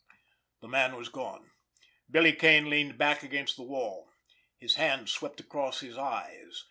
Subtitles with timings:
[0.61, 1.51] The man was gone.
[2.09, 4.09] Billy Kane leaned back against the wall.
[4.57, 6.59] His hand swept across his eyes.